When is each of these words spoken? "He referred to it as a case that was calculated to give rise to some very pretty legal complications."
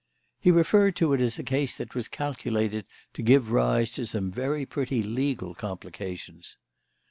"He 0.39 0.49
referred 0.49 0.95
to 0.95 1.13
it 1.13 1.21
as 1.21 1.37
a 1.37 1.43
case 1.43 1.77
that 1.77 1.93
was 1.93 2.07
calculated 2.07 2.87
to 3.13 3.21
give 3.21 3.51
rise 3.51 3.91
to 3.91 4.05
some 4.07 4.31
very 4.31 4.65
pretty 4.65 5.03
legal 5.03 5.53
complications." 5.53 6.57